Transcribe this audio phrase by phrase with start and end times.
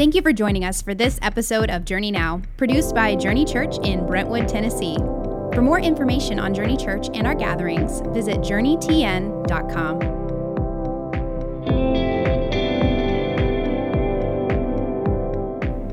[0.00, 3.76] Thank you for joining us for this episode of Journey Now, produced by Journey Church
[3.84, 4.96] in Brentwood, Tennessee.
[5.52, 10.00] For more information on Journey Church and our gatherings, visit journeytn.com.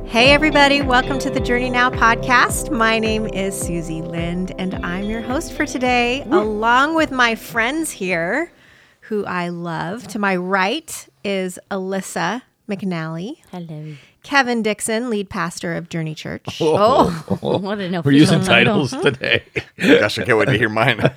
[0.07, 2.71] Hey, everybody, welcome to the Journey Now podcast.
[2.71, 7.91] My name is Susie Lind, and I'm your host for today, along with my friends
[7.91, 8.53] here
[9.01, 10.07] who I love.
[10.07, 13.37] To my right is Alyssa McNally.
[13.51, 13.95] Hello.
[14.23, 16.59] Kevin Dixon, lead pastor of Journey Church.
[16.59, 18.85] Oh, oh what an We're using title.
[18.87, 19.43] titles today.
[19.79, 20.99] Gosh, I can't wait to hear mine.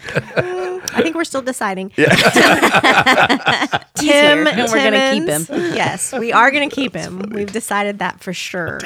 [1.01, 1.91] I think we're still deciding.
[1.97, 2.07] here,
[3.95, 5.47] Tim, and we're gonna keep him.
[5.75, 7.31] Yes, we are going to keep him.
[7.33, 8.81] We've decided that for sure.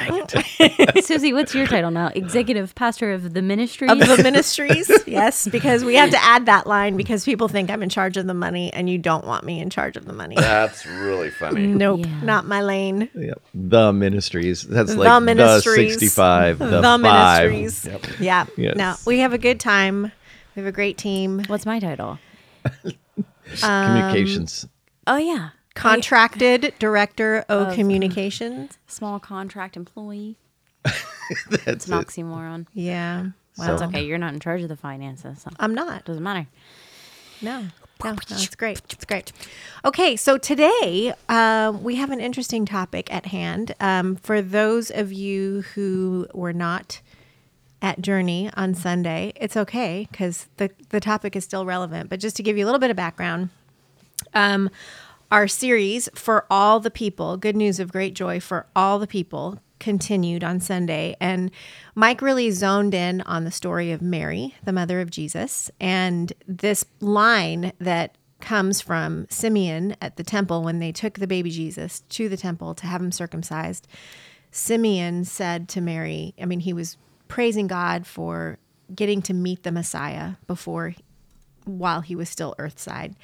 [1.01, 2.07] Susie, what's your title now?
[2.15, 3.87] Executive pastor of the ministry.
[3.89, 7.83] Of the ministries, yes, because we have to add that line because people think I'm
[7.83, 10.35] in charge of the money, and you don't want me in charge of the money.
[10.35, 11.67] That's really funny.
[11.67, 12.21] Nope, Yeah.
[12.21, 13.09] not my lane.
[13.15, 13.41] Yep.
[13.53, 14.63] The ministries.
[14.63, 15.93] That's The like ministries.
[15.99, 17.51] the 65, the, The, five.
[17.51, 18.19] ministries.
[18.19, 18.45] Yeah.
[18.57, 18.75] Yes.
[18.75, 20.11] No, we have a good time.
[20.55, 21.43] We have a great team.
[21.47, 22.17] What's my title?
[23.61, 24.67] Communications.
[25.07, 28.77] Oh yeah, Contracted director of communications.
[28.87, 30.37] small contract employee.
[30.83, 31.97] That's It's an it.
[31.97, 32.67] Um, oxymoron.
[32.73, 33.25] Yeah.
[33.57, 33.67] Wow.
[33.67, 34.03] That's okay.
[34.05, 35.41] You're not in charge of the finances.
[35.41, 36.05] So I'm not.
[36.05, 36.47] doesn't matter.
[37.41, 37.65] No.
[38.03, 38.81] No, no, it's great.
[38.89, 39.31] It's great.
[39.85, 43.73] Okay, so today um, we have an interesting topic at hand.
[43.79, 46.99] Um, for those of you who were not
[47.85, 52.09] at Journey on Sunday, it's okay because the, the topic is still relevant.
[52.09, 53.49] But just to give you a little bit of background,
[54.33, 54.71] um,
[55.31, 59.59] our series for all the people, Good News of Great Joy for all the people,
[59.79, 61.15] continued on Sunday.
[61.21, 61.51] And
[61.93, 66.85] Mike really zoned in on the story of Mary, the mother of Jesus, and this
[67.01, 72.29] line that comes from Simeon at the temple when they took the baby Jesus to
[72.29, 73.87] the temple to have him circumcised.
[74.49, 78.57] Simeon said to Mary, I mean, he was praising God for
[78.93, 80.93] getting to meet the Messiah before
[81.65, 83.15] while he was still earthside.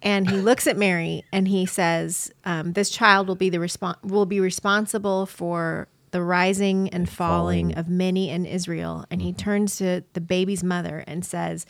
[0.00, 4.02] And he looks at Mary and he says, um, "This child will be the respon-
[4.02, 9.76] will be responsible for the rising and falling, of many in Israel." And he turns
[9.76, 11.66] to the baby's mother and says,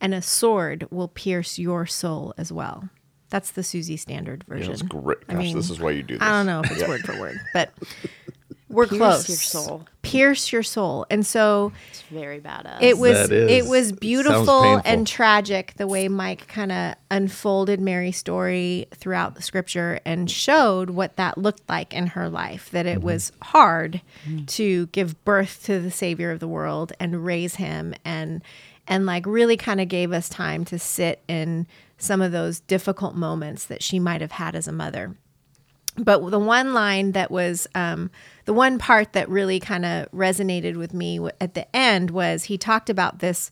[0.00, 2.88] "And a sword will pierce your soul as well."
[3.28, 4.70] That's the Susie Standard version.
[4.70, 5.18] That's great.
[5.28, 6.22] I mean, this is why you do this.
[6.22, 7.72] I don't know if it's word for word, but
[8.74, 9.28] we're Pierce close.
[9.28, 9.86] your soul.
[10.02, 11.06] Pierce your soul.
[11.08, 12.78] And so It's very badass.
[12.82, 17.80] it was That is- it was beautiful and tragic the way Mike kind of unfolded
[17.80, 22.84] Mary's story throughout the scripture and showed what that looked like in her life that
[22.86, 22.96] Mm-hmm.
[22.98, 24.00] it was hard
[24.48, 28.42] to give birth to the savior of the world and raise him and
[28.86, 33.14] and like really kind of gave us time to sit in some of those difficult
[33.14, 35.14] moments that she might have had as a mother
[35.96, 38.10] but the one line that was um,
[38.44, 42.58] the one part that really kind of resonated with me at the end was he
[42.58, 43.50] talked about this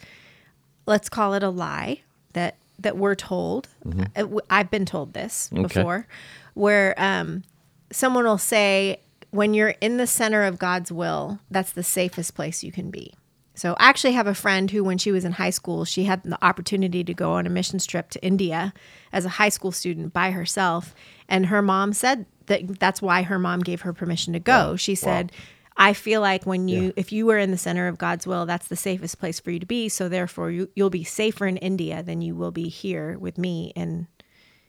[0.86, 2.00] let's call it a lie
[2.32, 3.68] that that we're told.
[4.16, 6.06] Uh, w- i've been told this before
[6.54, 7.42] where um,
[7.90, 12.62] someone will say when you're in the center of god's will that's the safest place
[12.62, 13.14] you can be.
[13.54, 16.22] So I actually have a friend who, when she was in high school, she had
[16.22, 18.72] the opportunity to go on a missions trip to India
[19.12, 20.94] as a high school student by herself.
[21.28, 24.76] And her mom said that that's why her mom gave her permission to go.
[24.76, 25.32] She said,
[25.76, 28.68] I feel like when you, if you were in the center of God's will, that's
[28.68, 29.88] the safest place for you to be.
[29.88, 33.72] So therefore, you, you'll be safer in India than you will be here with me
[33.74, 34.06] in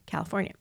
[0.06, 0.53] California.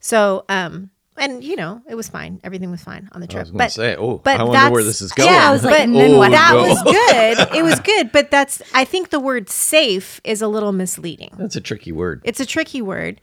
[0.00, 2.40] So, um, and you know, it was fine.
[2.44, 3.50] Everything was fine on the trip.
[3.50, 5.28] gonna say, oh, I wonder where this is going.
[5.28, 6.30] Yeah, I was like, but what?
[6.30, 6.68] that Oh, no.
[6.68, 7.48] was good.
[7.58, 11.30] It was good, but that's I think the word safe is a little misleading.
[11.36, 12.20] That's a tricky word.
[12.24, 13.20] It's a tricky word.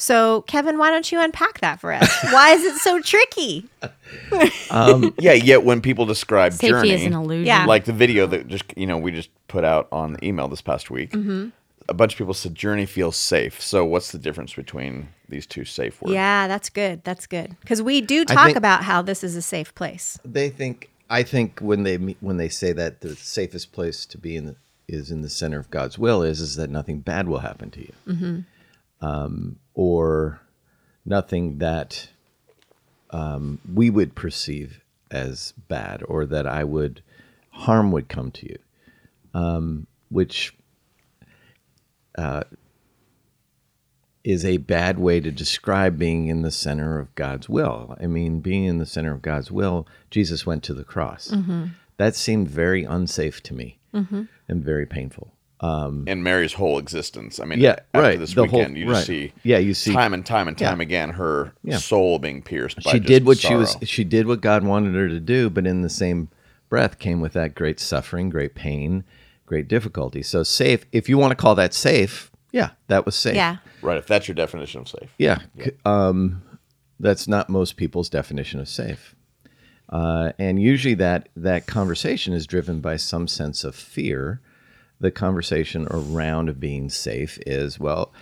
[0.00, 2.08] So, Kevin, why don't you unpack that for us?
[2.32, 3.66] Why is it so tricky?
[5.18, 7.46] Yeah, yet when people describe Safety journey, is an illusion.
[7.46, 7.64] Yeah.
[7.66, 10.62] like the video that just you know we just put out on the email this
[10.62, 11.48] past week, Mm-hmm.
[11.88, 13.60] a bunch of people said journey feels safe.
[13.60, 16.14] So what's the difference between these two safe words?
[16.14, 17.02] Yeah, that's good.
[17.04, 17.56] That's good.
[17.60, 20.18] Because we do talk about how this is a safe place.
[20.24, 20.90] They think.
[21.10, 24.56] I think when they when they say that the safest place to be in the,
[24.86, 27.80] is in the center of God's will is is that nothing bad will happen to
[27.80, 28.44] you,
[29.00, 30.40] um, or
[31.04, 32.08] nothing that
[33.10, 34.80] um, we would perceive
[35.10, 37.02] as bad, or that I would
[37.50, 38.58] harm would come to you,
[39.32, 40.54] um, which
[42.16, 42.42] uh,
[44.24, 47.96] is a bad way to describe being in the center of God's will.
[47.98, 51.28] I mean, being in the center of God's will, Jesus went to the cross.
[51.96, 53.78] That seemed very unsafe to me
[54.48, 55.32] and very painful.
[55.62, 57.40] In Mary's whole existence.
[57.40, 58.18] I mean, Yeah, after right.
[58.18, 59.06] this The whole- weekend, you just right.
[59.06, 60.70] see, Yeah, you see- time and time and Yeah.
[60.70, 61.78] time again her Yeah.
[61.78, 62.82] soul being pierced.
[62.82, 65.50] by she just did what she was she did what God wanted her to do,
[65.50, 66.28] but in the same
[66.68, 69.02] breath came with that great suffering, great pain,
[69.46, 70.22] great difficulty.
[70.22, 73.34] So safe, if you want to call that safe, yeah, that was safe.
[73.34, 73.56] Yeah.
[73.82, 75.08] Right, if that's your definition of safe.
[75.18, 75.38] Yeah.
[75.62, 76.42] C- Um,
[77.00, 79.14] that's not most people's definition of safe.
[79.88, 84.40] Uh, and usually that that conversation is driven by some sense of fear.
[85.00, 88.12] The conversation around being safe is, well,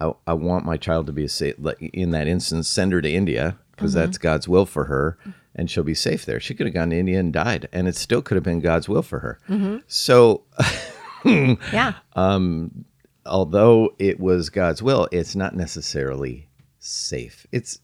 [0.00, 1.54] I, I want my child to be safe.
[1.58, 5.18] like, In that instance, send her to India because that's God's will for her,
[5.54, 6.40] and she'll be safe there.
[6.40, 8.88] She could have gone to India and died, and it still could have been God's
[8.88, 9.38] will for her.
[9.86, 10.42] So
[11.24, 11.94] Yeah.
[12.14, 12.84] Um,
[13.26, 16.48] although it was God's will, it's not necessarily
[16.78, 17.46] safe.
[17.52, 17.80] It's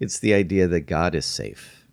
[0.00, 1.86] it's the idea that God is safe.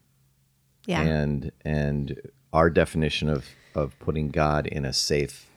[0.86, 1.02] Yeah.
[1.02, 2.20] And and
[2.52, 3.46] our definition of
[3.76, 5.48] of putting God in a safe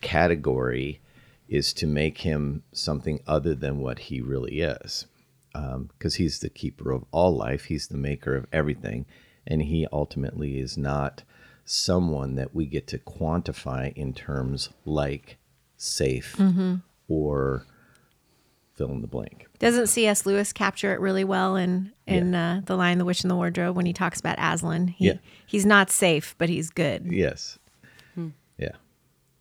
[0.00, 1.00] category
[1.48, 5.06] is to make him something other than what he really is.
[5.52, 9.06] Because he's the keeper of all life, he's the maker of everything,
[9.46, 11.22] and he ultimately is not
[11.64, 15.36] someone that we get to quantify in terms like
[15.76, 16.40] safe
[17.08, 17.66] or
[18.74, 19.46] fill in the blank.
[19.60, 20.26] Doesn't C.S.
[20.26, 23.76] Lewis capture it really well in in uh, the Lion, the Witch, and the Wardrobe
[23.76, 24.88] when he talks about Aslan?
[24.88, 25.18] He Yeah.
[25.46, 27.06] he's not safe, but he's good.
[27.10, 27.58] Yes.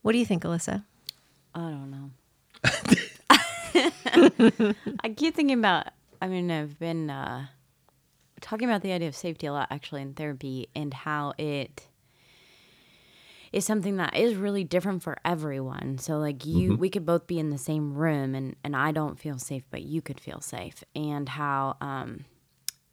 [0.03, 0.05] Yeah.
[0.11, 0.83] What do you think, Alyssa?
[1.55, 2.11] I don't know.
[5.03, 5.87] I keep thinking about.
[6.21, 7.47] I mean, I've been uh,
[8.41, 11.87] talking about the idea of safety a lot actually in therapy, and how it
[13.51, 15.97] is something that is really different for everyone.
[15.99, 19.19] So, like you, we could both be in the same room, and and I don't
[19.19, 21.77] feel safe, but you could feel safe, and how.
[21.81, 22.25] um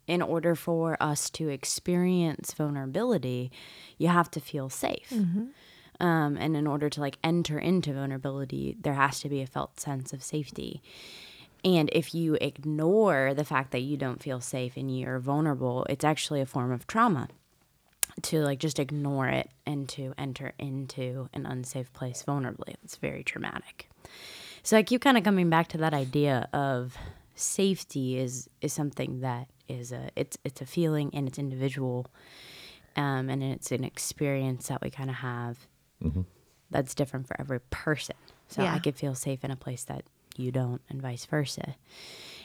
[0.06, 3.52] in order for us to experience vulnerability,
[3.96, 5.12] you have to feel safe.
[6.00, 9.78] Um, and in order to like enter into vulnerability, there has to be a felt
[9.78, 10.82] sense of safety.
[11.62, 16.04] And if you ignore the fact that you don't feel safe and you're vulnerable, it's
[16.04, 17.28] actually a form of trauma
[18.22, 22.74] to like just ignore it and to enter into an unsafe place vulnerably.
[22.82, 23.88] It's very traumatic.
[24.62, 26.96] So I keep kind of coming back to that idea of
[27.34, 32.06] safety is is something that is a it's it's a feeling and it's individual,
[32.96, 35.66] um, and it's an experience that we kind of have
[36.02, 36.22] Mm-hmm.
[36.70, 38.16] that's different for every person.
[38.48, 38.74] So Yeah.
[38.74, 40.04] I could feel safe in a place that
[40.36, 41.74] you don't, and vice versa.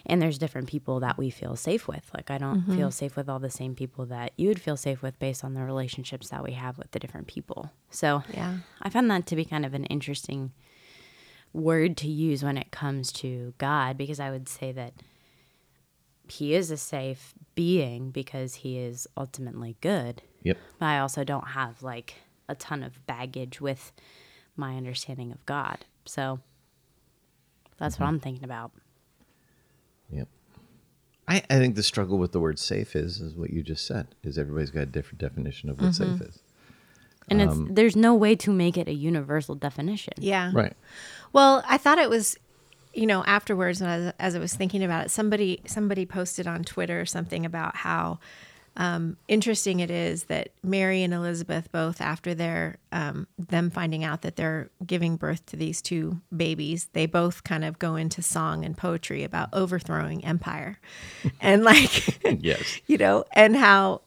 [0.06, 2.10] And there's different people that we feel safe with.
[2.14, 2.90] Like I don't feel mm-hmm.
[2.90, 5.64] safe with all the same people that you would feel safe with based on the
[5.64, 7.72] relationships that we have with the different people.
[7.90, 8.58] So Yeah.
[8.82, 10.52] I found that to be kind of an interesting
[11.54, 14.94] word to use when it comes to God because I would say that
[16.28, 20.22] he is a safe being because he is ultimately good.
[20.44, 20.58] Yep.
[20.80, 22.16] But I also don't have like
[22.48, 23.92] a ton of baggage with
[24.56, 25.86] my understanding of God.
[26.06, 26.40] So
[27.78, 28.16] that's what mm-hmm.
[28.16, 28.72] I'm thinking about.
[30.10, 30.28] Yep.
[31.28, 34.08] I, I think the struggle with the word safe is is what you just said.
[34.24, 36.24] Is everybody's got a different definition of what safe mm-hmm.
[36.24, 36.40] is.
[37.28, 40.14] And it's um, there's no way to make it a universal definition.
[40.18, 40.52] Yeah.
[40.54, 40.74] Right.
[41.34, 42.38] Well, I thought it was,
[42.94, 46.64] you know, afterwards, and as, as I was thinking about it, somebody somebody posted on
[46.64, 48.20] Twitter something about how
[48.78, 54.22] um, interesting it is that Mary and Elizabeth both, after their um, them finding out
[54.24, 58.66] that they're giving birth to these two babies, they both kind of go into song
[58.66, 60.80] and poetry about overthrowing empire,
[61.42, 62.80] and like, Yes.
[62.88, 64.02] you know, and how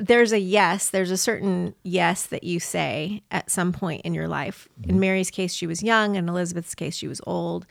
[0.00, 4.28] there's a yes, there's a certain yes that you say at some point in your
[4.28, 4.68] life.
[4.84, 7.66] In Mary's case, she was young, in Elizabeth's case, she was old.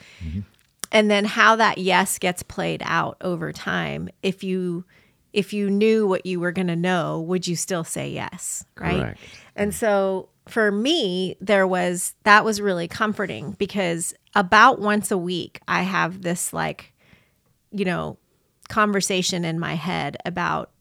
[0.91, 4.09] And then how that yes gets played out over time.
[4.23, 4.85] If you
[5.33, 9.01] if you knew what you were going to know, would you still say yes, right?
[9.01, 9.19] Correct.
[9.55, 15.59] And so for me, there was that was really comforting because about once a week
[15.67, 16.93] I have this like
[17.71, 18.17] you know
[18.69, 20.71] conversation in my head about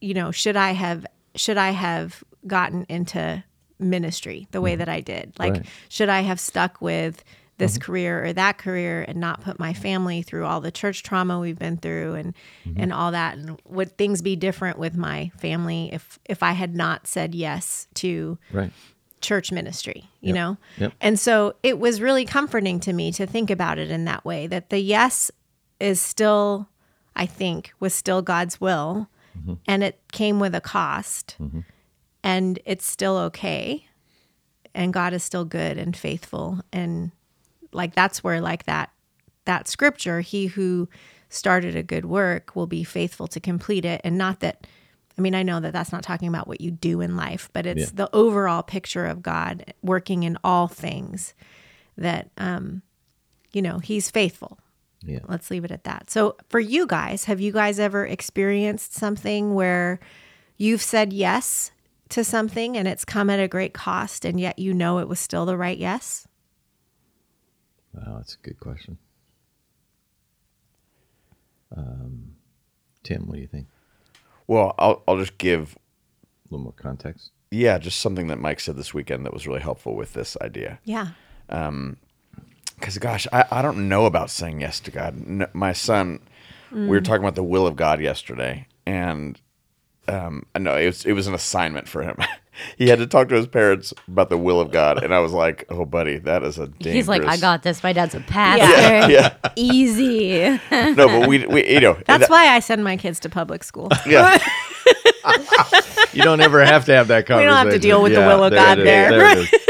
[0.00, 3.42] you know should i have should i have gotten into
[3.78, 4.78] ministry the way mm-hmm.
[4.78, 5.66] that i did like Right.
[5.88, 7.24] should i have stuck with
[7.60, 7.82] this mm-hmm.
[7.82, 11.58] career or that career and not put my family through all the church trauma we've
[11.58, 12.34] been through and
[12.66, 12.80] mm-hmm.
[12.82, 16.74] and all that and would things be different with my family if if i had
[16.74, 18.72] not said yes to Right.
[19.20, 20.34] church ministry, you Yep.
[20.34, 20.56] know?
[20.78, 20.92] Yep.
[21.00, 24.46] And so it was really comforting to me to think about it in that way
[24.46, 25.30] that the yes
[25.78, 26.68] is still,
[27.14, 29.08] I think, was still God's will.
[29.38, 29.54] Mm-hmm.
[29.66, 31.36] And it came with a cost.
[32.22, 33.86] And it's still okay.
[34.74, 36.60] And God is still good and faithful.
[36.72, 37.12] And
[37.72, 38.90] like that's where like that
[39.46, 40.88] that scripture, he who
[41.28, 44.00] started a good work will be faithful to complete it.
[44.04, 44.66] And not that
[45.18, 47.66] I mean, I know that that's not talking about what you do in life, but
[47.66, 47.90] it's Yeah.
[47.92, 51.34] the overall picture of God working in all things
[51.98, 52.80] that, um,
[53.52, 54.58] you know, He's faithful.
[55.02, 55.18] Yeah.
[55.28, 56.10] Let's leave it at that.
[56.10, 59.98] So, for you guys, have you guys ever experienced something where
[60.56, 61.70] you've said yes
[62.10, 65.20] to something and it's come at a great cost, and yet you know it was
[65.20, 66.26] still the right yes?
[67.94, 68.98] Wow, that's a good question.
[71.76, 72.32] Um,
[73.02, 73.66] Tim, what do you think?
[74.46, 77.30] Well, I'll I'll just give A little more context.
[77.50, 80.78] yeah, just something that Mike said this weekend that was really helpful with this idea.
[80.84, 81.08] Yeah.
[81.48, 81.96] Um,
[82.78, 85.14] Because gosh, I, I don't know about saying yes to God.
[85.16, 86.20] N my son,
[86.72, 89.40] we were talking about the will of God yesterday, and
[90.08, 92.16] um, I know it was it was an assignment for him.
[92.76, 95.32] he had to talk to his parents about the will of God, and I was
[95.32, 97.82] like, "Oh, buddy, that is a dangerous." He's like, I got this.
[97.82, 98.64] My dad's a pastor.
[98.64, 99.06] Yeah,
[99.42, 99.52] yeah.
[99.56, 100.58] Easy.
[100.70, 103.64] No, but we, we you know That's that- why I send my kids to public
[103.64, 103.88] school.
[104.06, 104.38] Yeah,
[106.12, 107.48] You don't ever have to have that We conversation.
[107.54, 109.12] don't have to deal with the will of it God is, there.
[109.12, 109.52] it is.
[109.52, 109.66] Never.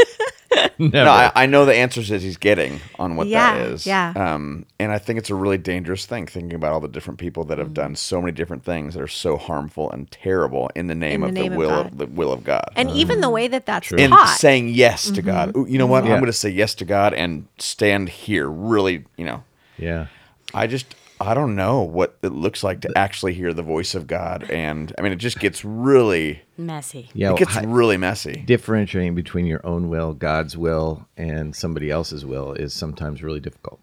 [0.77, 3.85] no, I, I know the answers that he's getting on what Yeah, that is.
[3.85, 4.13] yeah.
[4.15, 7.43] Um, and I think it's a really dangerous thing thinking about all the different people
[7.45, 7.73] that have Mm.
[7.75, 11.27] done so many different things that are so harmful and terrible in the name the
[11.27, 11.85] of name the of will God.
[11.85, 12.65] of the will of God.
[12.75, 14.37] And even the way that that's and taught.
[14.39, 15.55] saying yes to God.
[15.55, 16.03] Ooh, You know what?
[16.03, 16.11] Yeah.
[16.13, 18.49] I'm going to say yes to God and stand here.
[18.49, 19.43] Really, you know,
[19.77, 20.07] yeah.
[20.53, 24.07] I just I don't know what it looks like to actually hear the voice of
[24.07, 27.09] God, and I mean, it just gets really Messy.
[27.13, 27.31] Yeah.
[27.33, 28.43] it gets hi- really messy.
[28.45, 33.79] differentiating between your own will, God's will, and somebody else's will is sometimes really difficult.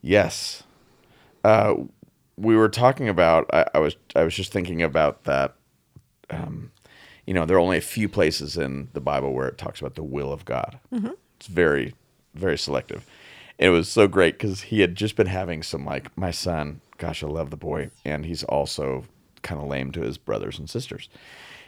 [0.00, 0.62] Yes.
[1.44, 1.74] Uh,
[2.36, 3.48] we were talking about.
[3.52, 3.96] I, I was.
[4.16, 5.54] I was just thinking about that.
[6.30, 6.70] Um,
[7.26, 9.94] you know, there are only a few places in the Bible where it talks about
[9.94, 10.78] the will of God.
[11.36, 11.94] It's very,
[12.34, 13.06] very selective.
[13.58, 16.80] And it was so great because he had just been having some like my son.
[16.98, 19.04] Gosh, I love the boy, and he's also
[19.42, 21.08] kind of lame to his brothers and sisters.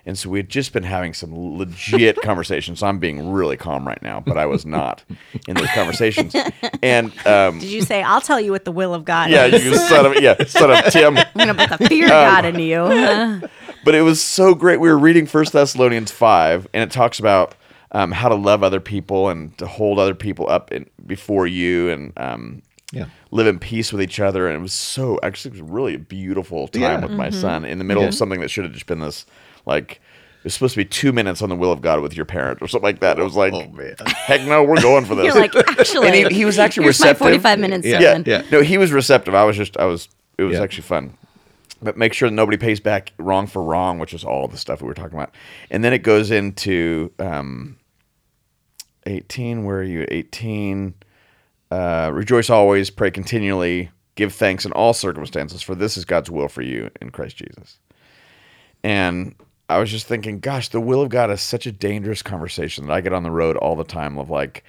[0.07, 2.81] And so we had just been having some legit conversations.
[2.81, 5.03] So I'm being really calm right now, but I was not
[5.49, 6.37] in those conversations.
[6.83, 9.65] And um, Did you say, I'll tell you what the will of God yeah, is?
[9.65, 11.17] you son of yeah, son of Tim.
[11.35, 13.49] I'm gonna put the fear of Um, God into you.
[13.83, 14.79] But it was so great.
[14.79, 17.55] We were reading First Thessalonians five, and it talks about
[17.95, 21.89] um, how to love other people and to hold other people up in, before you,
[21.91, 23.07] and um, Yeah.
[23.31, 24.47] live in peace with each other.
[24.49, 27.01] And it was so actually, it was really a beautiful time Yeah.
[27.07, 28.09] with my son in the middle Yeah.
[28.11, 29.25] of something that should have just been this
[29.65, 30.01] like.
[30.41, 32.61] It was supposed to be two minutes on the will of God with your parent
[32.61, 33.19] or something like that.
[33.19, 33.95] It was like, Oh, man.
[34.27, 35.25] heck no, we're going for this.
[35.25, 37.21] You're like, actually, And he- he was actually here's receptive.
[37.23, 38.01] My 45 minutes, Yeah.
[38.13, 38.25] son.
[38.27, 39.35] yeah, no, he was receptive.
[39.35, 40.63] I was just, I was, it was Yeah.
[40.63, 41.15] actually fun.
[41.81, 44.83] But make sure that nobody pays back wrong for wrong, which is all the stuff
[44.83, 45.35] we were talking about.
[45.71, 47.77] And then it goes into um,
[49.07, 49.65] 18.
[49.65, 50.07] Where are you?
[50.11, 50.95] 18.
[51.71, 56.49] Uh, Rejoice always, pray continually, give thanks in all circumstances, for this is God's will
[56.49, 57.79] for you in Christ Jesus.
[58.83, 59.35] And
[59.69, 62.93] I was just thinking, gosh, the will of God is such a dangerous conversation that
[62.93, 64.63] I get on the road all the time of like,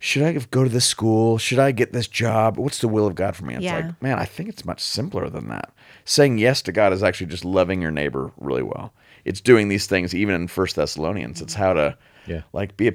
[0.00, 1.38] should I go to this school?
[1.38, 2.56] Should I get this job?
[2.56, 3.56] What's the will of God for me?
[3.56, 3.76] It's Yeah.
[3.76, 5.72] like, man, I think it's much simpler than that.
[6.04, 8.94] Saying yes to God is actually just loving your neighbor really well.
[9.24, 11.42] It's doing these things even in First Thessalonians.
[11.42, 12.42] It's how to Yeah.
[12.52, 12.92] like be a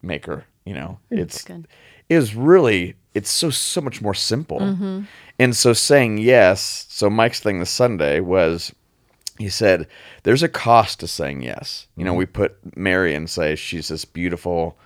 [0.00, 0.98] peacemaker, you know.
[1.10, 1.66] Hmm, it's good.
[2.08, 4.60] it is really it's so so much more simple.
[4.60, 5.02] Mm-hmm.
[5.38, 8.72] And so saying yes, so Mike's thing this Sunday was
[9.38, 9.86] he said
[10.22, 11.86] there's a cost to saying yes.
[11.96, 12.18] You know, mm-hmm.
[12.18, 14.78] we put Mary and say she's this beautiful,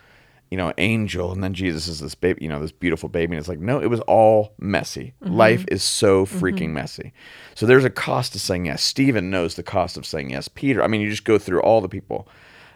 [0.51, 3.35] you know, angel, and then Jesus is this baby, you know, this beautiful baby.
[3.35, 5.15] And it's like, no, it was all messy.
[5.23, 5.35] Mm-hmm.
[5.35, 7.13] Life is so freaking messy.
[7.55, 8.83] So there's a cost to saying yes.
[8.83, 10.49] Stephen knows the cost of saying yes.
[10.49, 12.27] Peter, I mean, you just go through all the people.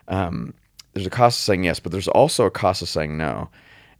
[0.06, 0.54] Um,
[0.94, 3.50] there's a cost of saying yes, but there's also a cost of saying no.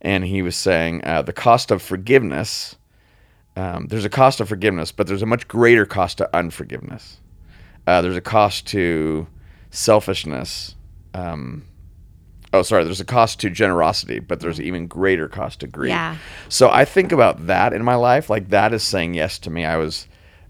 [0.00, 2.76] And he was saying uh, the cost of forgiveness.
[3.56, 7.20] Um, there's a cost of forgiveness, but there's a much greater cost to unforgiveness.
[7.86, 9.26] Uh, there's a cost to
[9.70, 10.76] selfishness.
[11.14, 11.64] Um,
[12.52, 12.84] oh, sorry.
[12.84, 15.90] There's a cost to generosity, but there's an even greater cost to greed.
[15.90, 16.16] Yeah.
[16.48, 18.30] So I think about that in my life.
[18.30, 19.64] Like that is saying yes to me.
[19.64, 20.06] I was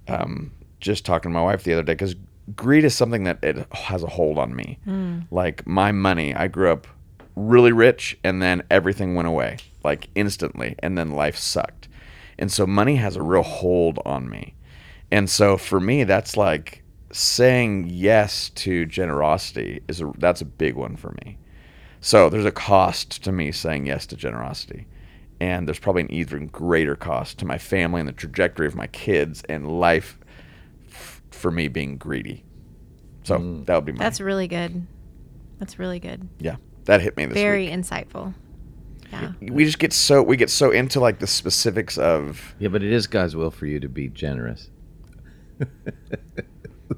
[0.08, 2.16] um, just talking to my wife the other day because
[2.54, 4.78] greed is something that it has a hold on me.
[5.30, 6.86] Like my money, I grew up
[7.36, 11.88] really rich and then everything went away like instantly and then life sucked.
[12.38, 14.54] And so money has a real hold on me.
[15.10, 16.82] And so for me that's like
[17.12, 21.38] saying yes to generosity is a, that's a big one for me.
[22.00, 24.86] So there's a cost to me saying yes to generosity.
[25.40, 28.86] And there's probably an even greater cost to my family and the trajectory of my
[28.88, 30.18] kids and life
[31.34, 32.44] for me being greedy.
[33.24, 33.66] So mm.
[33.66, 34.86] that would be my That's really good.
[35.58, 36.28] That's really good.
[36.38, 36.56] yeah.
[36.84, 37.72] That hit me this Very week.
[37.72, 38.34] insightful.
[39.10, 39.32] Yeah.
[39.40, 42.92] We just get so we get so into like the specifics of Yeah, but it
[42.92, 44.70] is God's will for you to be generous.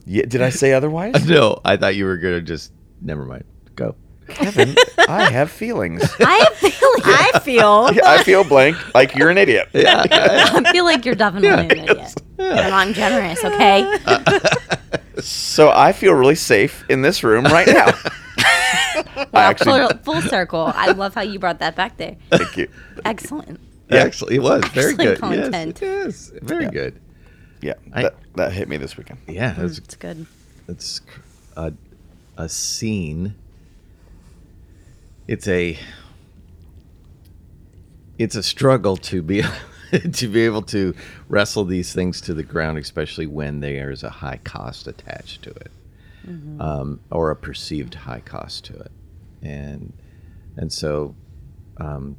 [0.04, 1.26] Yeah, did I say otherwise?
[1.36, 2.72] No, I thought you were gonna just.
[3.00, 3.44] Never mind.
[3.74, 3.96] Go.
[4.28, 4.74] Kevin,
[5.08, 6.02] I have feelings.
[6.20, 9.68] I feel like, I feel I feel blank like you're an idiot.
[9.72, 10.04] Yeah.
[10.08, 12.14] I feel like you're definitely an idiot.
[12.38, 13.98] And I'm generous, okay?
[14.06, 17.86] Uh, so I feel really safe in this room right now.
[18.36, 20.70] I Wow, actually full, full circle.
[20.74, 22.16] I love how you brought that back there.
[22.30, 22.68] thank you.
[23.04, 23.58] Excellent.
[23.90, 24.02] Yeah.
[24.02, 25.18] Actually, it was very Excellent good.
[25.20, 25.78] content.
[25.80, 27.00] Yes, yes, very good.
[27.62, 29.20] Yeah, I- that, that hit me this weekend.
[29.26, 30.26] Yeah, that's It's good.
[30.68, 31.00] it's
[31.56, 31.72] a
[32.36, 33.34] a scene.
[35.26, 35.78] It's a
[38.18, 39.42] it's a struggle to be
[40.12, 40.94] to be able to
[41.28, 45.70] wrestle these things to the ground, especially when there's a high cost attached to it,
[46.60, 48.92] um, or a perceived high cost to it,
[49.42, 49.92] and
[50.56, 51.14] and so.
[51.78, 52.16] Um,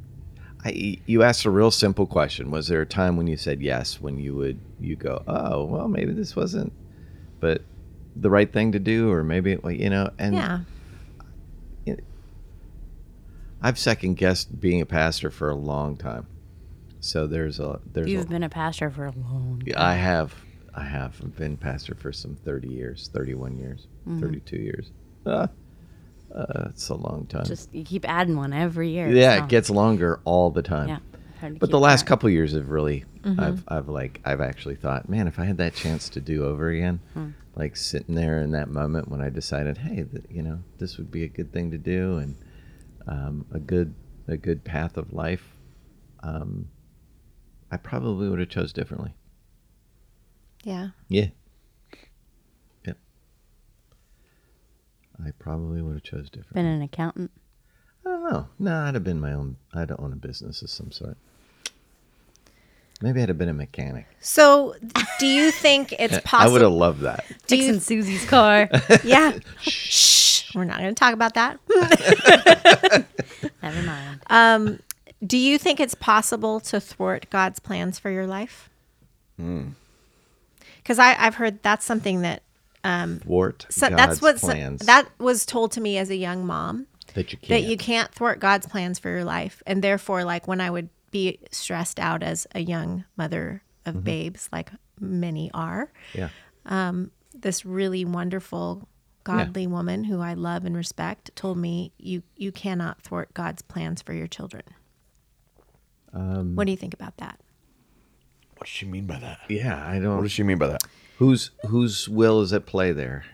[0.64, 2.50] I, you asked a real simple question.
[2.50, 5.86] Was there a time when you said yes, when you would you go, oh well,
[5.86, 6.72] maybe this wasn't,
[7.38, 7.62] but
[8.16, 10.60] the right thing to do, or maybe it, well, you know, and yeah.
[13.60, 16.26] I've second guessed being a pastor for a long time.
[17.00, 19.74] So there's a there's You've a, been a pastor for a long time.
[19.76, 20.34] I have
[20.74, 24.20] I have I've been pastor for some 30 years, 31 years, Mm-hmm.
[24.20, 24.90] 32 years.
[25.26, 25.46] Uh,
[26.34, 27.44] uh, it's a long time.
[27.44, 29.08] Just you keep adding one every year.
[29.10, 30.88] yeah, so- it gets longer all the time.
[30.88, 30.98] Yeah.
[31.60, 32.08] But the last track.
[32.08, 33.40] couple years have really, Mm-hmm.
[33.40, 36.68] I've, I've like, I've actually thought, man, if I had that chance to do over
[36.70, 37.28] again, Hmm.
[37.56, 41.24] like sitting there in that moment when I decided, hey, you know, this would be
[41.24, 42.36] a good thing to do and
[43.08, 43.94] um, a good,
[44.28, 45.44] a good path of life,
[46.22, 46.68] um,
[47.70, 49.14] I probably would have chose differently.
[50.64, 50.88] Yeah.
[51.08, 51.26] Yeah.
[52.86, 52.96] Yep.
[55.24, 56.54] I probably would have chose different.
[56.54, 57.30] Been an accountant.
[58.06, 58.48] I don't know.
[58.58, 59.56] No, I'd have been my own.
[59.74, 61.16] I'd own a business of some sort.
[63.00, 64.06] Maybe I'd have been a mechanic.
[64.20, 64.74] So,
[65.20, 66.48] do you think it's possible?
[66.48, 67.24] I would have loved that.
[67.46, 68.68] Do you- Fixing Susie's car.
[69.04, 69.38] yeah.
[69.60, 70.52] Shh.
[70.54, 71.60] We're not going to talk about that.
[73.62, 74.20] Never mind.
[74.28, 74.80] Um,
[75.26, 78.70] Do you think it's possible to thwart God's plans for your life?
[79.36, 79.70] Hmm.
[80.76, 82.42] Because I've heard that's something that
[82.84, 86.86] Thwart so God's that's what plans that was told to me as a young mom
[87.14, 87.48] that you can't.
[87.48, 90.88] that you can't thwart God's plans for your life, and therefore, like when I would
[91.10, 94.04] be stressed out as a young mother of Mm-hmm.
[94.04, 96.28] babes, like many are, yeah.
[97.34, 98.88] this really wonderful
[99.24, 104.00] godly woman who I love and respect told me you you cannot thwart God's plans
[104.00, 104.62] for your children.
[106.18, 107.38] Um, what do you think about that?
[108.56, 109.38] What does she mean by that?
[109.48, 110.16] Yeah, I don't.
[110.16, 110.82] What does she mean by that?
[111.18, 113.24] Whose whose will is at play there?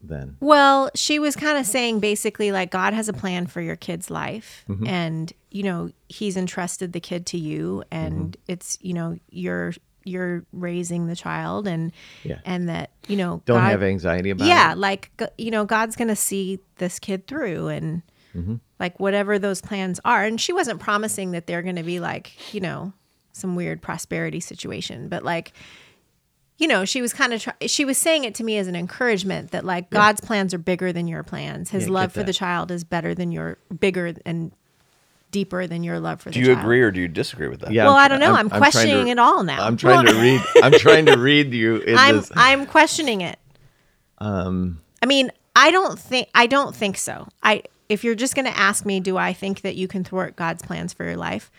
[0.00, 3.74] Then Well, she was kind of saying basically like God has a plan for your
[3.74, 4.86] kid's life Mm-hmm.
[4.86, 8.52] and you know, he's entrusted the kid to you and Mm-hmm.
[8.52, 11.90] it's, you know, you're you're raising the child and
[12.22, 12.38] Yeah.
[12.44, 14.48] and that, you know, don't God- have anxiety about it.
[14.48, 14.78] yeah, it.
[14.78, 18.02] like you know, God's going to see this kid through and
[18.38, 18.54] Mm-hmm.
[18.78, 20.24] like whatever those plans are.
[20.24, 22.92] And she wasn't promising that they're going to be like, you know,
[23.32, 25.52] some weird prosperity situation, but like
[26.60, 28.74] you know, she was kind of try- she was saying it to me as an
[28.74, 31.70] encouragement that like God's plans are bigger than your plans.
[31.70, 34.50] His Yeah, love for the child is better than your bigger and
[35.30, 36.64] deeper than your love for Do the you child.
[36.64, 37.70] agree or do you disagree with that?
[37.70, 38.32] Yeah, Well, I'm- I don't know.
[38.32, 39.64] I'm, I'm trying questioning to- it all now.
[39.64, 40.40] I'm trying to read.
[40.64, 41.76] I'm trying to read you.
[41.76, 42.32] In I'm this.
[42.34, 43.38] I'm questioning it.
[44.18, 47.28] Um, I mean, I don't think I don't think so.
[47.40, 50.36] I if you're just going to ask me, do I think that you can thwart
[50.36, 51.50] God's plans for your life?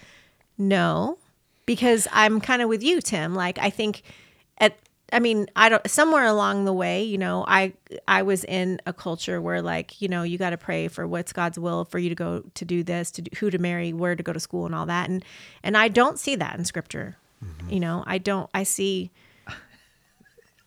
[0.57, 1.17] No,
[1.65, 3.33] because I'm kind of with you, Tim.
[3.35, 4.03] Like I think
[4.57, 4.77] at
[5.11, 7.73] I mean, I don't somewhere along the way, you know, I
[8.07, 11.33] I was in a culture where like, you know, you got to pray for what's
[11.33, 14.15] God's will for you to go to do this, to do, who to marry, where
[14.15, 15.09] to go to school and all that.
[15.09, 15.23] And
[15.63, 17.17] and I don't see that in scripture.
[17.43, 17.73] Mm-hmm.
[17.73, 19.11] You know, I don't I see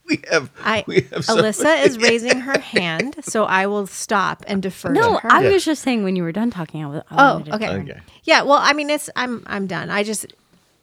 [0.08, 0.50] we have.
[0.62, 4.92] I we have Alyssa many- is raising her hand, so I will stop and defer
[4.92, 5.32] No, to her.
[5.32, 6.84] I was just saying when you were done talking.
[6.84, 7.68] I was, I oh, wanted to okay.
[7.70, 8.00] Okay.
[8.24, 9.90] Yeah, well, I mean, it's I'm I'm done.
[9.90, 10.26] I just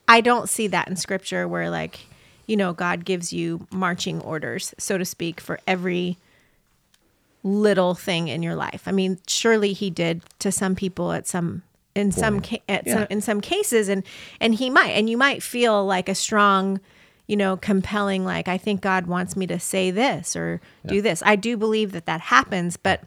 [0.07, 1.99] I don't see that in scripture where like
[2.47, 6.17] you know God gives you marching orders, so to speak, for every
[7.43, 8.83] little thing in your life.
[8.85, 11.63] I mean, surely He did to some people at some
[11.95, 14.03] in some ca- at some, in some cases, and
[14.39, 16.79] and He might, and you might feel like a strong.
[17.29, 21.21] You know, compelling, like, I think God wants me to say this or do this.
[21.25, 23.03] I do believe that that happens, but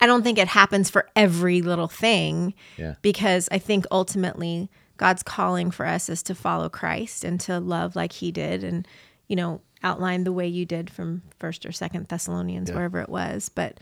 [0.00, 2.94] I don't think it happens for every little thing Yeah.
[3.02, 7.96] because I think ultimately God's calling for us is to follow Christ and to love
[7.96, 8.86] like he did and
[9.28, 13.48] you know outline the way you did from first or second Thessalonians wherever it was
[13.48, 13.78] but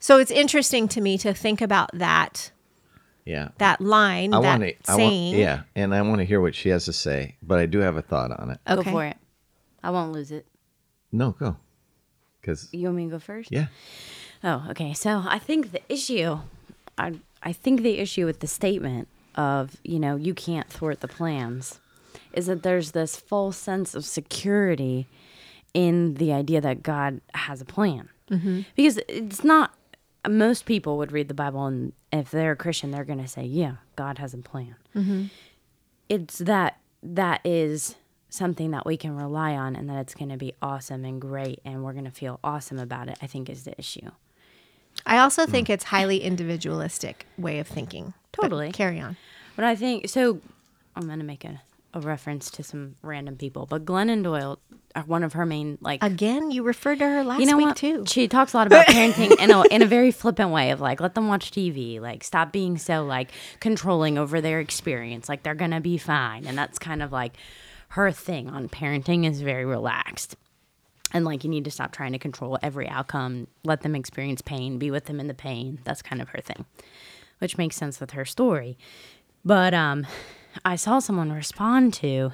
[0.00, 2.50] so it's interesting to me to think about that
[3.28, 3.48] Yeah.
[3.58, 4.92] that line I that want to.
[4.92, 7.78] saying Yeah, and I want to hear what she has to say, but I do
[7.80, 8.58] have a thought on it.
[8.66, 9.16] okay Go for it.
[9.82, 10.46] I won't lose it.
[11.12, 11.56] No, go.
[12.40, 13.52] Because You want me to go first?
[13.52, 13.66] yeah,
[14.42, 14.94] Oh, okay.
[14.94, 16.38] So I think the issue,
[16.96, 21.08] I I think the issue with the statement of you know you can't thwart the
[21.08, 21.80] plans,
[22.32, 25.06] is that there's this false sense of security
[25.74, 28.62] in the idea that God has a plan, mm-hmm.
[28.74, 29.74] because it's not.
[30.26, 33.44] Most people would read the Bible, and if they're a Christian, they're going to say,
[33.44, 35.24] "Yeah, God has a plan." Mm-hmm.
[36.08, 37.96] It's that that is
[38.30, 41.60] something that we can rely on, and that it's going to be awesome and great,
[41.64, 43.18] and we're going to feel awesome about it.
[43.22, 44.10] I think is the issue.
[45.06, 48.14] I also think it's highly individualistic way of thinking.
[48.32, 48.72] Totally.
[48.72, 49.16] carry on.
[49.56, 50.40] But I think so.
[50.94, 51.60] I'm gonna make a,
[51.94, 54.58] a reference to some random people, but Glennon Doyle,
[54.94, 56.02] uh, one of her main like.
[56.02, 57.76] Again, you referred to her last you know week what?
[57.76, 58.04] too.
[58.06, 61.00] She talks a lot about parenting in a in a very flippant way of like
[61.00, 65.54] let them watch TV, like stop being so like controlling over their experience, like they're
[65.54, 67.32] gonna be fine, and that's kind of like
[67.90, 70.36] her thing on parenting is very relaxed.
[71.12, 74.78] And like you need to stop trying to control every outcome, let them experience pain,
[74.78, 75.80] be with them in the pain.
[75.84, 76.66] That's kind of her thing,
[77.38, 78.76] which makes sense with her story.
[79.42, 80.06] But um,
[80.64, 82.32] I saw someone respond to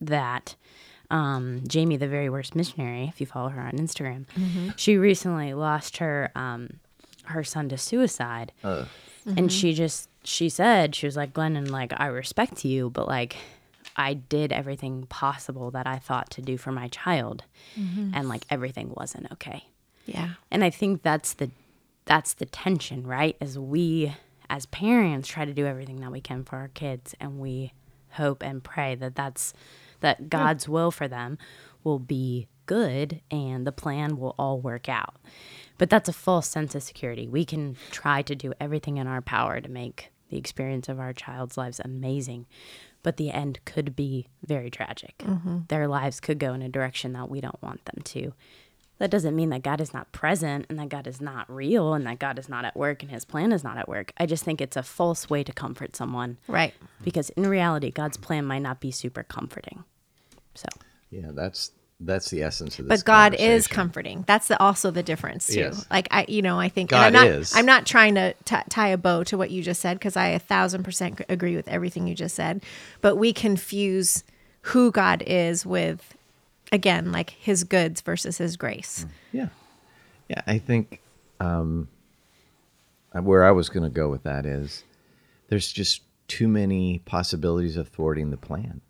[0.00, 0.54] that.
[1.10, 4.26] Um, Jamie, the very worst missionary, if you follow her on Instagram,
[4.76, 6.80] she recently lost her um,
[7.24, 8.52] her son to suicide,
[9.26, 13.36] and she just she said she was like Glennon, like I respect you, but like
[13.96, 17.44] I did everything possible that I thought to do for my child,
[18.14, 19.64] and like everything wasn't okay.
[20.06, 20.30] Yeah.
[20.50, 21.50] And I think that's the
[22.04, 23.36] that's the tension, right?
[23.40, 24.14] As we
[24.50, 27.72] as parents try to do everything that we can for our kids and we
[28.12, 29.52] hope and pray that that's
[30.00, 31.38] that God's will for them
[31.82, 35.16] will be good and the plan will all work out.
[35.76, 37.26] But that's a false sense of security.
[37.26, 41.12] We can try to do everything in our power to make the experience of our
[41.12, 42.46] child's lives amazing,
[43.02, 45.18] but the end could be very tragic.
[45.18, 45.60] Mm-hmm.
[45.68, 48.34] Their lives could go in a direction that we don't want them to.
[48.98, 52.04] That doesn't mean that God is not present and that God is not real and
[52.06, 54.12] that God is not at work and his plan is not at work.
[54.18, 56.74] I just think it's a false way to comfort someone Right.
[57.04, 59.84] because in reality, God's plan might not be super comforting.
[60.54, 60.66] So,
[61.10, 63.00] yeah, that's that's the essence of this.
[63.00, 64.22] But God is comforting.
[64.26, 65.58] That's the, also the difference too.
[65.60, 65.84] Yes.
[65.90, 67.26] Like I, you know, I think God I'm not.
[67.26, 67.52] is.
[67.56, 70.28] I'm not trying to t- tie a bow to what you just said because I
[70.28, 72.62] a thousand percent agree with everything you just said.
[73.00, 74.22] But we confuse
[74.62, 76.16] who God is with,
[76.72, 79.06] again, like His goods versus His grace.
[79.32, 79.48] Yeah,
[80.28, 80.42] yeah.
[80.46, 81.00] I think
[81.40, 81.88] um,
[83.14, 84.84] uh, where I was going to go with that is
[85.48, 88.80] there's just too many possibilities of thwarting the plan,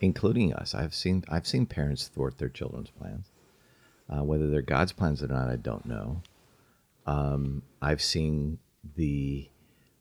[0.00, 0.74] including us.
[0.74, 3.30] I've seen I've seen parents thwart their children's plans.
[4.08, 6.22] Uh, whether they're God's plans or not, I don't know.
[7.06, 8.58] Um, I've seen
[8.96, 9.48] the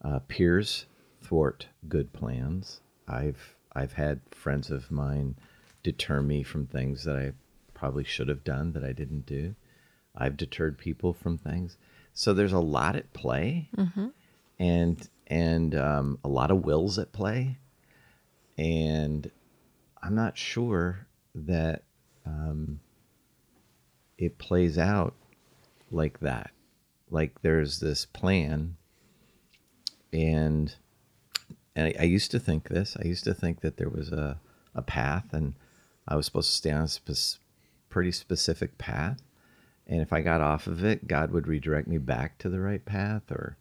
[0.04, 0.86] uh, peers
[1.22, 2.82] thwart good plans.
[3.08, 5.36] I've I've had friends of mine
[5.86, 7.34] deter me from things that I
[7.76, 9.54] probably should have done that I didn't do.
[10.18, 11.78] I've deterred people from things.
[12.14, 13.70] So there's a lot at play,
[14.58, 17.60] and and um, a lot of wills at play,
[18.58, 19.30] and
[20.02, 21.84] I'm not sure that
[22.26, 22.80] um,
[24.18, 25.14] it plays out
[25.92, 26.50] like that.
[27.12, 28.78] Like there's this plan,
[30.12, 30.74] and
[31.76, 32.98] and I, I used to think this.
[33.00, 34.40] I used to think that there was a
[34.74, 35.54] a path, and
[36.08, 37.40] I was supposed to stay on a spec-
[37.90, 39.22] pretty specific path.
[39.88, 42.84] And if I got off of it, God would redirect me back to the right
[42.84, 43.56] path, or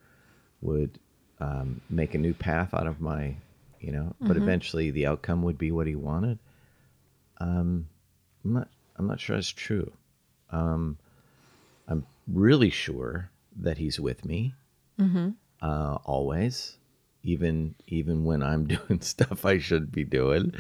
[0.63, 0.99] would
[1.39, 3.37] um, make a new path out of my,
[3.81, 4.15] you know.
[4.21, 6.39] But eventually, the outcome would be what He wanted.
[7.39, 7.89] Um,
[8.45, 8.69] I'm not.
[8.97, 9.93] I'm not sure that's true.
[10.51, 10.97] Um,
[11.89, 14.55] I'm really sure that He's with me
[15.61, 16.79] uh, always,
[17.23, 20.55] even even when I'm doing stuff I should be doing,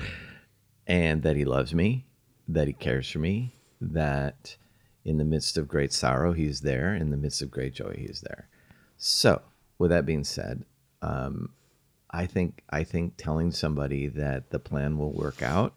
[0.86, 2.06] and that He loves me,
[2.48, 4.56] that He cares for me, that
[5.04, 8.22] in the midst of great sorrow He's there, in the midst of great joy He's
[8.22, 8.48] there.
[8.96, 9.42] So,
[9.78, 10.64] with that being said,
[11.02, 11.50] um,
[12.10, 15.74] I think I think telling somebody that the plan will work out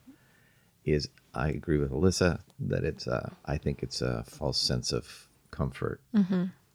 [0.85, 5.27] is I agree with Alyssa that it's a, I think it's a false sense of
[5.51, 6.01] comfort.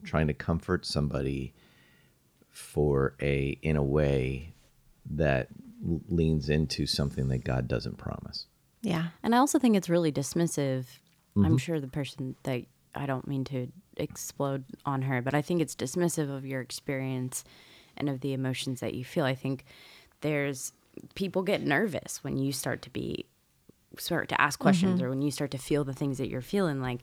[0.04, 1.54] Trying to comfort somebody
[2.50, 4.52] for a in a way
[5.10, 5.48] that
[6.08, 8.46] leans into something that God doesn't promise.
[8.82, 9.08] Yeah.
[9.22, 10.86] and I also think it's really dismissive.
[11.36, 11.56] I'm mm-hmm.
[11.56, 12.64] sure the person that
[12.94, 17.44] I don't mean to explode on her, but I think it's dismissive of your experience
[17.96, 19.24] and of the emotions that you feel.
[19.24, 19.64] I think
[20.20, 20.72] there's
[21.14, 23.26] people get nervous when you start to be
[23.98, 25.06] start to ask questions mm-hmm.
[25.06, 27.00] or when you start to feel the things that you're feeling like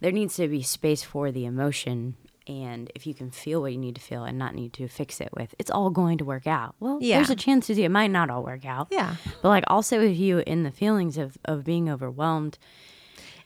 [0.00, 3.78] there needs to be space for the emotion and if you can feel what you
[3.78, 6.46] need to feel and not need to fix it with it's all going to work
[6.46, 7.16] out well Yeah.
[7.16, 9.16] there's a chance to see it might not all work out Yeah.
[9.42, 12.58] but like also if you in the feelings of of being overwhelmed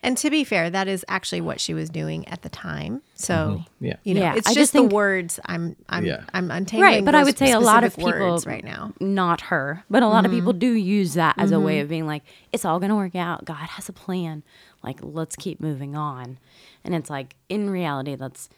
[0.01, 3.03] And to be fair, that is actually what she was doing at the time.
[3.17, 3.85] So mm-hmm.
[3.85, 3.97] Yeah.
[4.05, 5.41] you know, Yeah, it's I just just the words.
[5.45, 6.23] I'm I'm Yeah.
[6.33, 6.83] I'm untangling.
[6.91, 8.93] right but i would say a lot of people right now.
[9.01, 10.39] not her but a lot of mm-hmm.
[10.39, 11.83] people do use that as a way mm-hmm.
[11.83, 14.45] of being like it's all gonna work out god has a plan
[14.85, 16.39] like let's keep moving on
[16.85, 18.49] and it's like in reality that's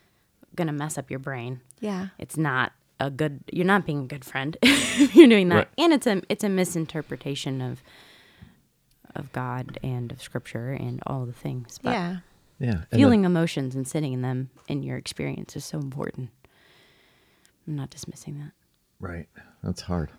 [0.57, 2.09] gonna mess up your brain Yeah.
[2.19, 4.57] it's not a good you're not being a good friend
[5.15, 5.69] you're doing that Right.
[5.79, 7.83] and it's a it's a misinterpretation of
[9.15, 12.17] of god and of scripture and all the things but Yeah.
[12.59, 12.71] Yeah.
[12.71, 16.31] And the- feeling emotions and sitting in them in your experience is so important
[17.67, 18.53] i'm not dismissing that
[19.03, 19.29] Right.
[19.63, 20.11] That's hard.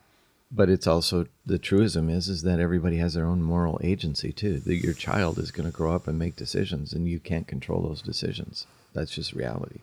[0.52, 4.58] But it's also the truism is is that everybody has their own moral agency too.
[4.58, 7.84] That your child is going to grow up and make decisions and you can't control
[7.84, 8.66] those decisions.
[8.94, 9.82] That's just reality.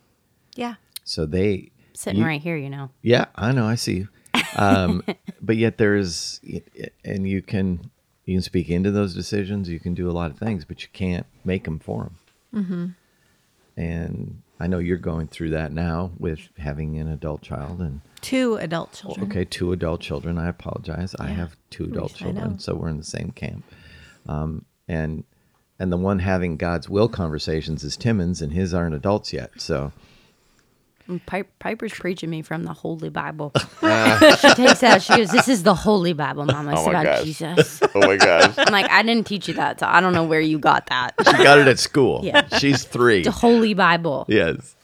[0.55, 0.75] Yeah.
[1.05, 4.09] So they sitting you- right here you know Yeah, I know, I see you.
[4.57, 5.03] Um,
[5.41, 6.41] but yet there is
[7.05, 7.91] and you can
[8.25, 10.89] you can speak into those decisions, you can do a lot of things, but you
[10.93, 12.17] can't make them for them.
[12.55, 13.81] Mm-hmm.
[13.81, 18.57] And I know you're going through that now with having an adult child and Two
[18.57, 19.31] adult children.
[19.31, 20.39] Okay, two adult children.
[20.39, 21.15] I apologize.
[21.21, 23.65] I have two adult children, so we're in the same camp.
[24.27, 25.23] Um, and
[25.79, 29.61] and the one having God's will conversations is Timmons, and his aren't adults yet.
[29.61, 29.93] So
[31.27, 33.53] Piper's preaching me from the Holy Bible.
[33.81, 36.73] she takes out, she goes, This is the Holy Bible, Mama.
[36.73, 37.25] It's Oh my about gosh.
[37.25, 37.81] Jesus.
[37.95, 38.55] Oh my gosh.
[38.59, 41.15] I'm like, I didn't teach you that, so I don't know where you got that.
[41.25, 42.21] she got it at school.
[42.23, 42.47] Yeah.
[42.59, 43.23] she's three.
[43.23, 44.27] The Holy Bible.
[44.29, 44.77] Yes,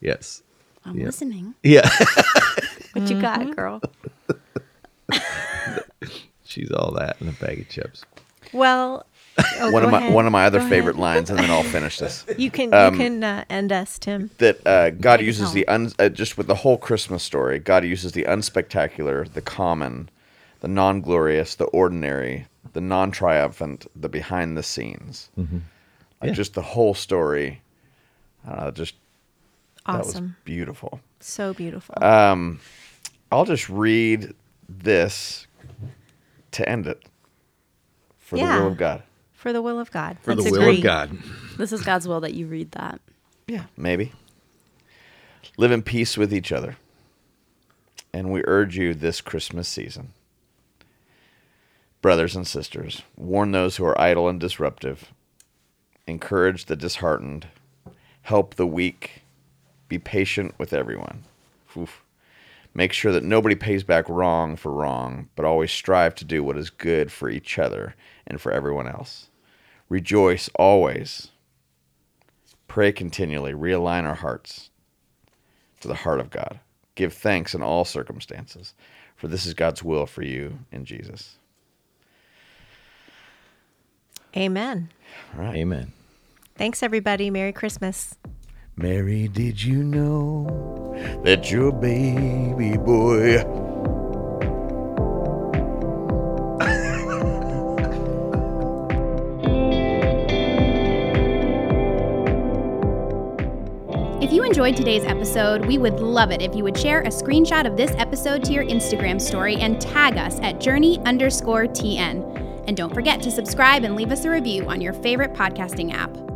[0.00, 0.42] yes,
[0.84, 1.06] I'm Yeah.
[1.06, 1.54] listening.
[1.62, 1.88] yeah.
[2.94, 3.50] What you got, mm-hmm.
[3.52, 3.80] girl?
[6.44, 8.04] she's all that and a bag of chips.
[8.52, 9.06] Well,
[9.60, 10.14] oh, one go of my ahead.
[10.14, 11.02] one of my other Go favorite ahead.
[11.02, 12.24] lines, and then I'll finish this.
[12.38, 14.30] You can um, you can uh, end us, Tim.
[14.38, 17.58] that uh, God Take uses the un, uh, just with the whole Christmas story.
[17.58, 20.08] God uses the unspectacular, the common,
[20.60, 25.30] the non-glorious, the ordinary, the non-triumphant, the behind the scenes.
[25.36, 26.32] Like Yeah.
[26.32, 27.60] just the whole story.
[28.46, 28.94] I don't just
[29.86, 30.36] that was Awesome.
[30.44, 31.00] beautiful.
[31.20, 31.94] So beautiful.
[32.02, 32.60] Um,
[33.32, 34.34] I'll just read
[34.68, 35.46] this
[36.52, 37.02] to end it
[38.18, 39.02] for the will of God.
[39.38, 40.18] For the will of God.
[40.20, 40.78] For Let's the will agree.
[40.78, 41.18] of God.
[41.56, 43.00] This is God's will that you read that.
[43.46, 44.12] Yeah, maybe.
[45.56, 46.76] Live in peace with each other.
[48.12, 50.12] And we urge you this Christmas season.
[52.02, 55.12] Brothers and sisters, warn those who are idle and disruptive.
[56.08, 57.46] Encourage the disheartened.
[58.22, 59.22] Help the weak.
[59.88, 61.22] Be patient with everyone.
[61.76, 62.02] Oof.
[62.74, 66.58] Make sure that nobody pays back wrong for wrong, but always strive to do what
[66.58, 67.94] is good for each other
[68.26, 69.27] and for everyone else.
[69.88, 71.28] Rejoice always.
[72.66, 73.52] Pray continually.
[73.52, 74.70] Realign our hearts
[75.80, 76.60] to the heart of God.
[76.94, 78.74] Give thanks in all circumstances,
[79.16, 81.36] for this is God's will for you in Jesus.
[84.36, 84.90] Amen.
[85.34, 85.56] All right.
[85.56, 85.92] Amen.
[86.56, 87.30] Thanks, everybody.
[87.30, 88.16] Merry Christmas.
[88.76, 93.42] Mary, did you know that your baby boy
[104.58, 107.92] enjoyed today's episode, we would love it if you would share a screenshot of this
[107.92, 112.64] episode to your Instagram story and tag us at journey underscore TN.
[112.66, 116.27] And don't forget to subscribe and leave us a review on your favorite podcasting app.